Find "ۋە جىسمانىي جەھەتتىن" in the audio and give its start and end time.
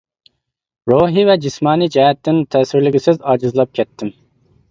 1.29-2.41